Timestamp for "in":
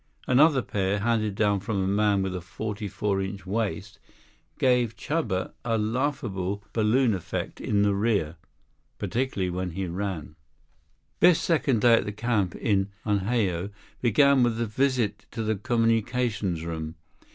7.61-7.83, 12.55-12.89